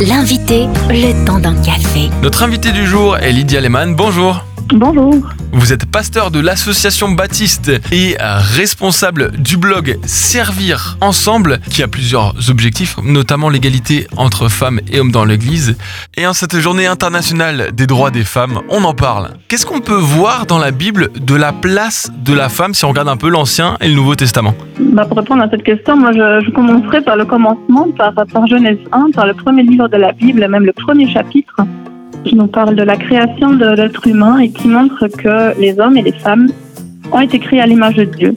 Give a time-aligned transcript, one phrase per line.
[0.00, 2.08] L'invité, le temps d'un café.
[2.22, 3.96] Notre invité du jour est Lydia Lehmann.
[3.96, 4.44] Bonjour.
[4.72, 5.24] Bonjour.
[5.52, 12.34] Vous êtes pasteur de l'association Baptiste et responsable du blog Servir Ensemble, qui a plusieurs
[12.50, 15.76] objectifs, notamment l'égalité entre femmes et hommes dans l'Église.
[16.16, 19.30] Et en cette journée internationale des droits des femmes, on en parle.
[19.48, 22.90] Qu'est-ce qu'on peut voir dans la Bible de la place de la femme si on
[22.90, 24.54] regarde un peu l'Ancien et le Nouveau Testament?
[24.78, 28.46] Bah, pour répondre à cette question, moi je, je commencerai par le commencement, par, par
[28.46, 31.62] Genèse 1, par le premier livre de la Bible, même le premier chapitre,
[32.28, 35.96] qui nous parle de la création de l'être humain et qui montre que les hommes
[35.96, 36.48] et les femmes
[37.10, 38.34] ont été créés à l'image de Dieu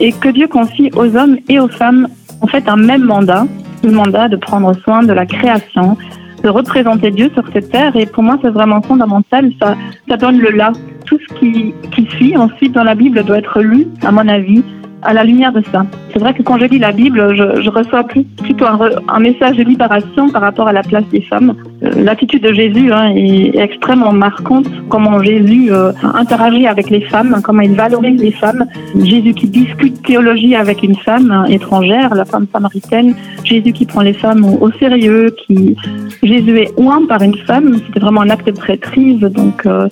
[0.00, 2.08] et que Dieu confie aux hommes et aux femmes
[2.40, 3.46] en fait un même mandat,
[3.82, 5.98] le mandat de prendre soin de la création,
[6.42, 7.94] de représenter Dieu sur cette terre.
[7.96, 9.76] Et pour moi c'est vraiment fondamental, ça,
[10.08, 10.72] ça donne le là.
[11.04, 14.64] Tout ce qui, qui suit ensuite dans la Bible doit être lu, à mon avis,
[15.04, 15.86] à la lumière de ça.
[16.12, 20.30] C'est vrai que quand je lis la Bible, je, reçois plutôt un, message de libération
[20.30, 21.54] par rapport à la place des femmes.
[21.82, 27.40] Euh, L'attitude de Jésus hein, est extrêmement marquante, comment Jésus euh, interagit avec les femmes,
[27.42, 28.64] comment il valorise les femmes.
[29.02, 33.14] Jésus qui discute théologie avec une femme hein, étrangère, la femme samaritaine.
[33.44, 35.76] Jésus qui prend les femmes au, sérieux, qui
[36.22, 37.76] Jésus est oint par une femme.
[37.86, 39.88] C'était vraiment un acte de traîtrise, donc euh,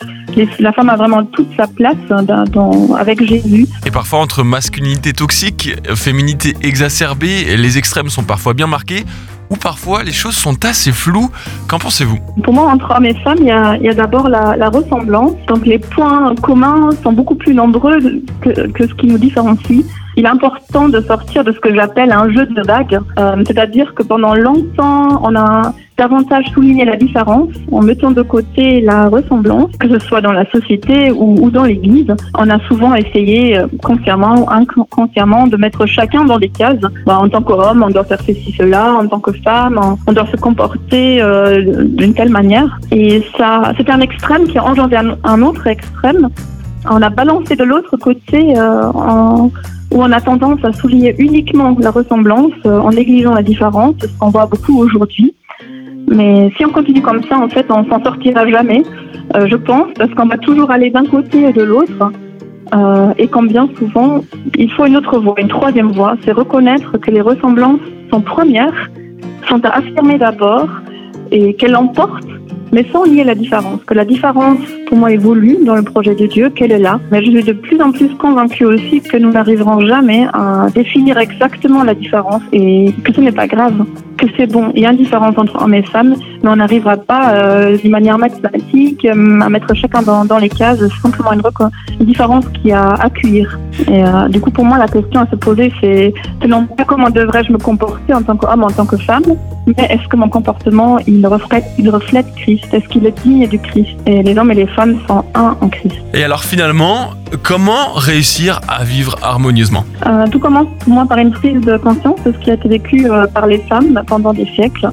[0.59, 3.67] la femme a vraiment toute sa place hein, dans- dans- avec Jésus.
[3.87, 9.05] Et parfois entre masculinité toxique, féminité exacerbée, les extrêmes sont parfois bien marqués,
[9.51, 11.31] ou parfois les choses sont assez floues.
[11.69, 12.19] Qu'en pensez-vous?
[12.43, 15.33] Pour moi, entre hommes et femmes, il y a, d'abord la, la ressemblance.
[15.49, 17.99] Donc les points communs sont beaucoup plus nombreux
[18.41, 19.85] que, que ce qui nous différencie.
[20.17, 22.99] Il est important de sortir de ce que j'appelle un jeu de vagues.
[23.19, 28.81] Euh, C'est-à-dire que pendant longtemps, on a davantage souligné la différence en mettant de côté
[28.81, 32.13] la ressemblance, que ce soit dans la société ou, dans l'Église.
[32.43, 36.85] On a souvent essayé, euh, consciemment ou inconsciemment, de mettre chacun dans des cases.
[37.07, 38.85] Bah, en tant qu'homme, on doit faire ceci, cela.
[39.01, 39.77] En tant que femme,
[40.09, 42.71] on, doit se comporter euh, d'une telle manière.
[42.91, 44.97] Et ça, c'est un extrême qui a engendré
[45.35, 46.25] un, autre extrême.
[46.97, 48.91] On a balancé de l'autre côté euh,
[49.93, 54.07] où on a tendance à souligner uniquement la ressemblance euh, en négligeant la différence, ce
[54.19, 55.35] qu'on voit beaucoup aujourd'hui.
[56.15, 58.83] Mais si on continue comme ça, en fait, on s'en sortira jamais,
[59.35, 62.13] euh, je pense, parce qu'on va toujours aller d'un côté et de l'autre.
[62.75, 64.23] Euh, et comme bien souvent,
[64.57, 67.81] il faut une autre voie, une troisième voie, c'est reconnaître que les ressemblances
[68.11, 68.91] sont premières,
[69.49, 70.69] sont à affirmer d'abord,
[71.31, 72.29] et qu'elles l'emportent,
[72.73, 73.83] mais sans nier la différence.
[73.85, 74.59] Que la différence,
[74.93, 77.01] pour moi, évolue dans le projet de Dieu, qu'elle est là.
[77.11, 81.17] Mais je suis de plus en plus convaincue aussi que nous n'arriverons jamais à définir
[81.17, 83.87] exactement la différence et que ce n'est pas grave,
[84.19, 84.71] que c'est bon.
[84.75, 87.91] Il y a une différence entre hommes et femmes, mais on n'arrivera pas euh, d'une
[87.91, 90.81] manière mathématique euh, à mettre chacun dans, les cases.
[90.81, 91.43] C'est simplement une,
[92.05, 93.59] différence qui a à cuire.
[93.89, 96.13] Et euh, du coup, pour moi, la question à se poser, c'est
[96.47, 99.25] non pas comment devrais-je me comporter en tant qu'homme, en tant que femme,
[99.67, 102.67] mais est-ce que mon comportement, il reflète, il reflète Christ?
[102.73, 103.97] Est-ce qu'il est digne du Christ?
[104.07, 105.97] Et les hommes et les femmes sont un en Christ.
[106.15, 107.11] Et alors finalement,
[107.43, 109.85] comment réussir à vivre harmonieusement?
[110.07, 112.69] Euh, tout commence pour moi par une prise de conscience de ce qui a été
[112.69, 114.89] vécu euh, par les femmes pendant des siècles.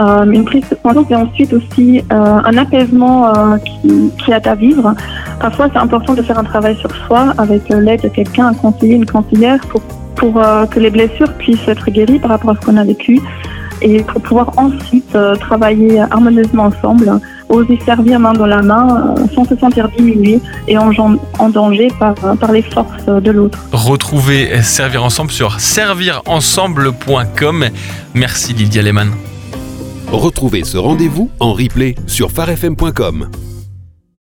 [0.00, 3.32] Euh, une prise de conscience et ensuite aussi un apaisement
[3.64, 4.94] qui, qui est à vivre.
[5.40, 8.94] Parfois, c'est important de faire un travail sur soi avec l'aide de quelqu'un, un conseiller,
[8.94, 9.82] une conseillère, pour,
[10.14, 10.34] pour
[10.70, 13.20] que les blessures puissent être guéries par rapport à ce qu'on a vécu
[13.82, 19.26] et pour pouvoir ensuite euh, travailler harmonieusement ensemble, oser servir main dans la main euh,
[19.34, 20.90] sans se sentir diminué et en,
[21.38, 23.58] en danger par, par les forces de l'autre.
[23.72, 27.66] Retrouvez Servir Ensemble sur servirensemble.com.
[28.14, 29.10] Merci Lydia Lehmann.
[30.12, 33.28] Retrouvez ce rendez-vous en replay sur farfm.com.